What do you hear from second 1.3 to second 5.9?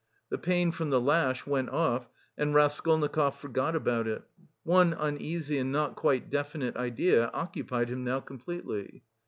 went off, and Raskolnikov forgot about it; one uneasy and